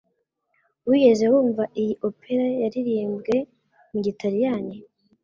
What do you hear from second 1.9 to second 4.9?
opera yaririmbwe mu Gitaliyani?